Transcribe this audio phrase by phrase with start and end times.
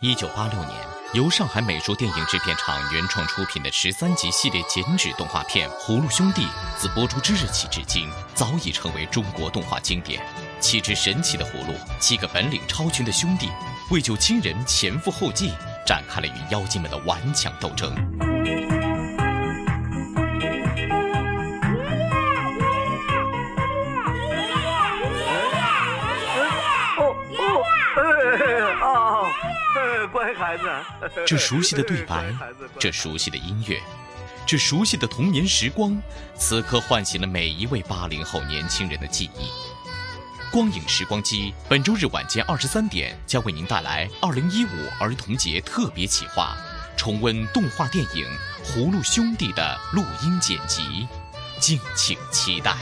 [0.00, 0.72] 一九八六年，
[1.12, 6.42] 由上海美术电影制片厂原创出品的十三集系列剪纸动画片《葫芦兄弟》，
[6.76, 10.24] 自播出之日起至今，早已成为中国动画经典。
[10.60, 13.50] 七只神奇的葫芦，七个本领超群的兄弟，
[13.90, 15.52] 为救亲人前赴后继，
[15.84, 17.92] 展开了与妖精们的顽强斗争。
[30.12, 30.64] 乖孩子，
[31.26, 32.24] 这熟悉的对白，
[32.78, 33.80] 这熟悉的音乐，
[34.46, 36.00] 这熟悉的童年时光，
[36.34, 39.50] 此刻唤醒了每一位八零后年轻人的记忆。
[40.50, 46.56] 光影时光机本周日晚间二十三点将为您带来二零一五儿童节特别企划，
[46.96, 48.26] 重温动画电影
[48.64, 51.06] 《葫芦兄弟》的录音剪辑，
[51.60, 52.74] 敬请期待。